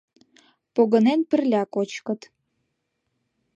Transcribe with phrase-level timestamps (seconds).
[0.73, 2.21] Погынен пырля кочкыт.